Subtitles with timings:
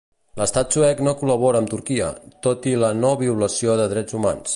[0.41, 2.07] L'estat suec no col·labora amb Turquia,
[2.47, 4.49] tot i la no violació de drets humans.